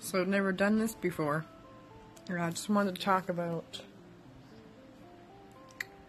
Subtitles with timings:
[0.00, 1.44] So I've never done this before.
[2.28, 3.80] And I just wanted to talk about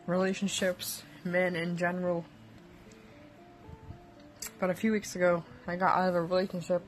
[0.06, 2.26] relationships, men in general.
[4.60, 6.82] But a few weeks ago, I got out of a relationship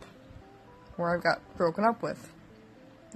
[0.97, 2.33] where I got broken up with.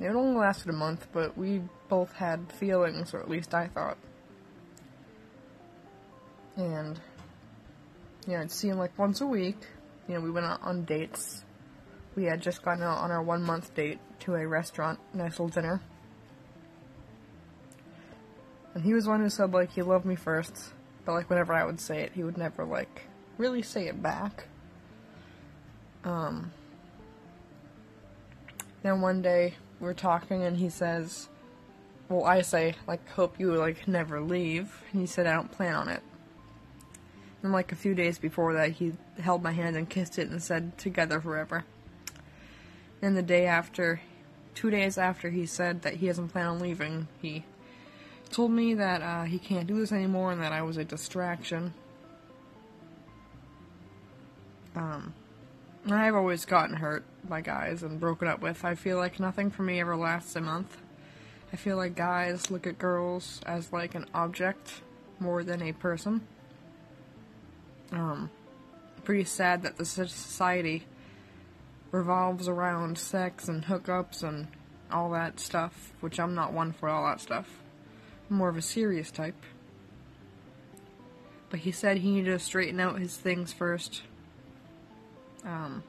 [0.01, 3.97] It only lasted a month, but we both had feelings, or at least I thought.
[6.55, 6.99] And,
[8.27, 9.57] you know, it seemed like once a week,
[10.07, 11.43] you know, we went out on dates.
[12.15, 15.49] We had just gone out on our one month date to a restaurant, nice little
[15.49, 15.81] dinner.
[18.73, 20.73] And he was one who said, like, he loved me first,
[21.05, 23.03] but, like, whenever I would say it, he would never, like,
[23.37, 24.47] really say it back.
[26.03, 26.51] Um,
[28.83, 31.29] then one day, we are talking, and he says,
[32.09, 34.81] well, I say, like, hope you, like, never leave.
[34.91, 36.01] And he said, I don't plan on it.
[37.43, 40.41] And, like, a few days before that, he held my hand and kissed it and
[40.41, 41.65] said, together forever.
[43.05, 44.01] And the day after,
[44.55, 47.45] two days after he said that he doesn't plan on leaving, he
[48.31, 51.75] told me that uh, he can't do this anymore and that I was a distraction.
[54.75, 55.13] Um,
[55.87, 58.65] I've always gotten hurt by guys and broken up with.
[58.65, 60.75] I feel like nothing for me ever lasts a month.
[61.53, 64.81] I feel like guys look at girls as like an object
[65.19, 66.21] more than a person.
[67.91, 68.31] Um,
[69.03, 70.87] pretty sad that the society
[71.91, 74.47] revolves around sex and hookups and
[74.91, 77.59] all that stuff, which I'm not one for all that stuff
[78.29, 79.35] I'm more of a serious type.
[81.49, 84.01] But he said he needed to straighten out his things first.
[85.43, 85.83] Um,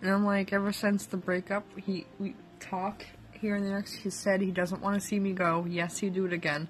[0.00, 3.82] and I'm like, ever since the breakup, he we talk here and there.
[4.02, 5.66] He said he doesn't want to see me go.
[5.68, 6.68] Yes, he'd do it again.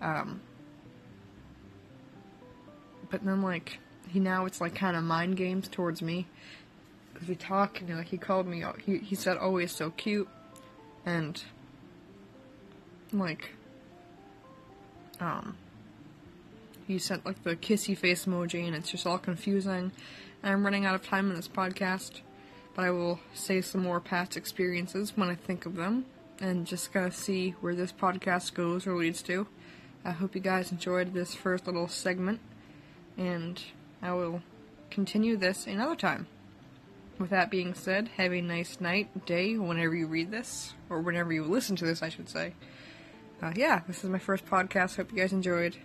[0.00, 0.40] Um,
[3.10, 3.78] but then like
[4.10, 6.26] he now it's like kind of mind games towards me
[7.12, 8.64] because we talk and like he called me.
[8.84, 10.28] He he said, "Oh, he's so cute,"
[11.04, 11.42] and
[13.12, 13.50] like
[15.20, 15.56] um
[16.86, 19.92] he sent like the kissy face emoji and it's just all confusing
[20.42, 22.20] and I'm running out of time in this podcast
[22.74, 26.06] but I will say some more past experiences when I think of them
[26.40, 29.48] and just gotta see where this podcast goes or leads to.
[30.04, 32.40] I hope you guys enjoyed this first little segment
[33.16, 33.60] and
[34.02, 34.42] I will
[34.90, 36.26] continue this another time.
[37.18, 41.32] With that being said, have a nice night, day, whenever you read this, or whenever
[41.32, 42.54] you listen to this, I should say
[43.42, 44.96] uh, yeah, this is my first podcast.
[44.96, 45.76] Hope you guys enjoyed.